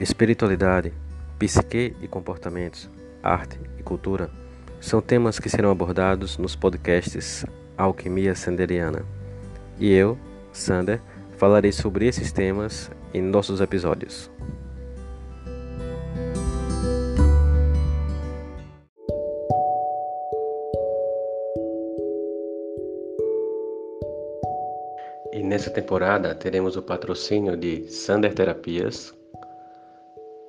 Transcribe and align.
Espiritualidade, 0.00 0.94
psique 1.38 1.94
e 2.00 2.08
comportamentos, 2.08 2.88
arte 3.22 3.60
e 3.78 3.82
cultura 3.82 4.30
são 4.80 5.02
temas 5.02 5.38
que 5.38 5.50
serão 5.50 5.70
abordados 5.70 6.38
nos 6.38 6.56
podcasts 6.56 7.44
Alquimia 7.76 8.34
Sanderiana. 8.34 9.04
E 9.78 9.92
eu, 9.92 10.16
Sander, 10.54 11.02
falarei 11.36 11.70
sobre 11.70 12.06
esses 12.06 12.32
temas 12.32 12.90
em 13.12 13.20
nossos 13.20 13.60
episódios. 13.60 14.30
E 25.30 25.42
nessa 25.42 25.68
temporada 25.68 26.34
teremos 26.34 26.74
o 26.74 26.82
patrocínio 26.82 27.54
de 27.54 27.86
Sander 27.90 28.32
Terapias, 28.32 29.19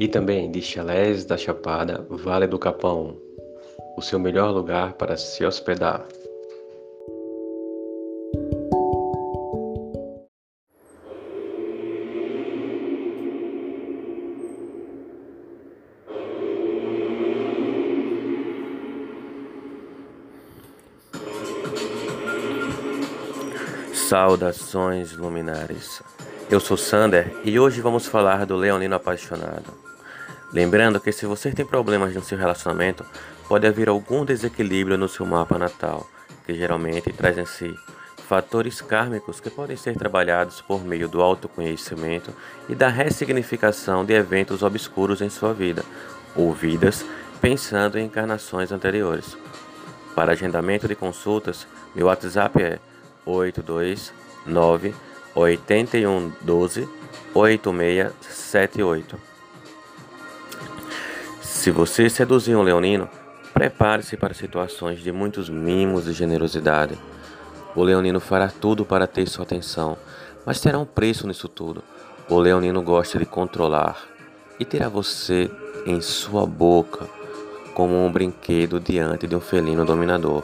e 0.00 0.08
também 0.08 0.50
de 0.50 0.62
Chalés 0.62 1.26
da 1.26 1.36
Chapada, 1.36 2.06
Vale 2.08 2.46
do 2.46 2.58
Capão, 2.58 3.18
o 3.98 4.00
seu 4.00 4.18
melhor 4.18 4.50
lugar 4.50 4.94
para 4.94 5.14
se 5.14 5.44
hospedar. 5.44 6.06
Saudações 23.92 25.12
luminares. 25.12 26.02
Eu 26.50 26.58
sou 26.58 26.76
Sander 26.76 27.36
e 27.44 27.60
hoje 27.60 27.82
vamos 27.82 28.06
falar 28.06 28.46
do 28.46 28.56
Leonino 28.56 28.96
apaixonado. 28.96 29.89
Lembrando 30.52 31.00
que 31.00 31.12
se 31.12 31.26
você 31.26 31.52
tem 31.52 31.64
problemas 31.64 32.12
no 32.12 32.22
seu 32.22 32.36
relacionamento, 32.36 33.04
pode 33.48 33.68
haver 33.68 33.88
algum 33.88 34.24
desequilíbrio 34.24 34.98
no 34.98 35.08
seu 35.08 35.24
mapa 35.24 35.56
natal, 35.56 36.08
que 36.44 36.52
geralmente 36.54 37.12
traz 37.12 37.38
em 37.38 37.46
si 37.46 37.78
fatores 38.28 38.80
kármicos 38.80 39.38
que 39.40 39.48
podem 39.50 39.76
ser 39.76 39.96
trabalhados 39.96 40.60
por 40.60 40.84
meio 40.84 41.08
do 41.08 41.22
autoconhecimento 41.22 42.32
e 42.68 42.74
da 42.74 42.88
ressignificação 42.88 44.04
de 44.04 44.12
eventos 44.12 44.62
obscuros 44.62 45.20
em 45.20 45.28
sua 45.28 45.52
vida, 45.52 45.84
ou 46.34 46.52
vidas 46.52 47.04
pensando 47.40 47.96
em 47.98 48.06
encarnações 48.06 48.72
anteriores. 48.72 49.36
Para 50.14 50.32
agendamento 50.32 50.88
de 50.88 50.96
consultas, 50.96 51.66
meu 51.94 52.06
WhatsApp 52.06 52.60
é 52.62 52.78
829 53.24 54.94
8112 55.34 56.88
8678. 57.34 59.29
Se 61.60 61.70
você 61.70 62.08
seduzir 62.08 62.56
um 62.56 62.62
leonino, 62.62 63.06
prepare-se 63.52 64.16
para 64.16 64.32
situações 64.32 65.00
de 65.00 65.12
muitos 65.12 65.50
mimos 65.50 66.08
e 66.08 66.12
generosidade. 66.14 66.98
O 67.76 67.82
leonino 67.82 68.18
fará 68.18 68.48
tudo 68.48 68.82
para 68.82 69.06
ter 69.06 69.28
sua 69.28 69.42
atenção, 69.42 69.98
mas 70.46 70.58
terá 70.58 70.78
um 70.78 70.86
preço 70.86 71.26
nisso 71.28 71.48
tudo. 71.48 71.84
O 72.30 72.38
leonino 72.38 72.80
gosta 72.80 73.18
de 73.18 73.26
controlar 73.26 73.98
e 74.58 74.64
terá 74.64 74.88
você 74.88 75.50
em 75.84 76.00
sua 76.00 76.46
boca 76.46 77.06
como 77.74 77.94
um 77.94 78.10
brinquedo 78.10 78.80
diante 78.80 79.26
de 79.26 79.36
um 79.36 79.40
felino 79.40 79.84
dominador. 79.84 80.42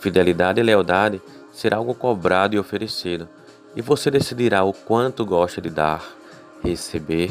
Fidelidade 0.00 0.58
e 0.58 0.62
lealdade 0.62 1.20
será 1.52 1.76
algo 1.76 1.94
cobrado 1.94 2.56
e 2.56 2.58
oferecido, 2.58 3.28
e 3.76 3.82
você 3.82 4.10
decidirá 4.10 4.64
o 4.64 4.72
quanto 4.72 5.26
gosta 5.26 5.60
de 5.60 5.68
dar, 5.68 6.02
receber 6.64 7.30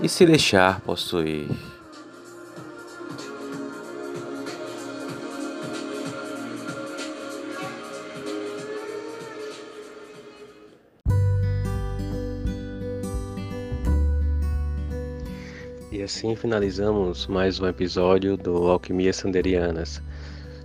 e 0.00 0.08
se 0.08 0.24
deixar 0.24 0.80
possuir. 0.82 1.79
E 16.00 16.02
assim 16.02 16.34
finalizamos 16.34 17.26
mais 17.26 17.60
um 17.60 17.66
episódio 17.66 18.34
do 18.34 18.70
Alquimia 18.70 19.12
Sanderianas, 19.12 20.02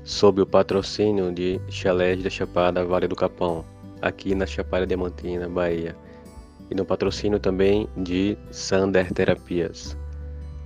sob 0.02 0.42
o 0.42 0.46
patrocínio 0.46 1.30
de 1.30 1.60
Chalés 1.70 2.24
da 2.24 2.30
Chapada 2.30 2.86
Vale 2.86 3.06
do 3.06 3.18
Capão, 3.18 3.66
aqui 4.02 4.34
na 4.34 4.46
Chapada 4.46 4.88
Diamantina, 4.88 5.50
Bahia, 5.50 5.94
e 6.72 6.74
no 6.74 6.86
patrocínio 6.86 7.38
também 7.38 7.86
de 7.98 8.38
Sander 8.50 9.12
Terapias. 9.12 9.98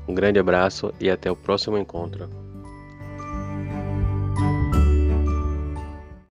Um 0.08 0.14
grande 0.14 0.38
abraço 0.38 0.94
e 1.00 1.10
até 1.10 1.32
o 1.32 1.36
próximo 1.36 1.76
encontro. 1.76 2.30